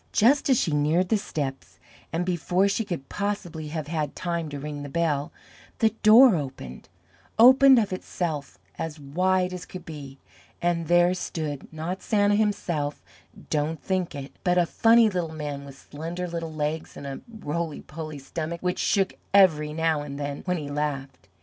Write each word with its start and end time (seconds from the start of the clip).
Just 0.13 0.49
as 0.49 0.57
she 0.59 0.71
neared 0.71 1.09
the 1.09 1.17
steps 1.19 1.77
and 2.11 2.25
before 2.25 2.67
she 2.67 2.83
could 2.83 3.07
possibly 3.07 3.67
have 3.67 3.85
had 3.85 4.15
time 4.15 4.49
to 4.49 4.57
ring 4.59 4.81
the 4.81 4.89
bell, 4.89 5.31
the 5.77 5.91
door 6.01 6.33
opened 6.35 6.89
opened 7.37 7.77
of 7.77 7.93
itself 7.93 8.57
as 8.79 8.99
wide 8.99 9.53
as 9.53 9.63
could 9.67 9.85
be 9.85 10.17
and 10.59 10.87
there 10.87 11.13
stood 11.13 11.71
not 11.71 12.01
Santa 12.01 12.33
himself 12.33 13.03
don't 13.51 13.79
think 13.79 14.15
it 14.15 14.31
but 14.43 14.57
a 14.57 14.65
funny 14.65 15.07
Little 15.07 15.35
Man 15.35 15.65
with 15.65 15.77
slender 15.77 16.27
little 16.27 16.51
legs 16.51 16.97
and 16.97 17.05
a 17.05 17.21
roly 17.29 17.81
poly 17.81 18.17
stomach 18.17 18.59
which 18.61 18.79
shook 18.79 19.13
every 19.35 19.71
now 19.71 20.01
and 20.01 20.19
then 20.19 20.41
when 20.45 20.57
he 20.57 20.67
laughed. 20.67 21.29